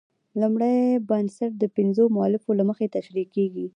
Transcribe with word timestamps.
لومړی 0.41 0.75
بنسټ 1.09 1.51
د 1.59 1.63
پنځو 1.77 2.03
مولفو 2.15 2.57
له 2.59 2.63
مخې 2.69 2.91
تشرېح 2.95 3.27
کیږي. 3.35 3.67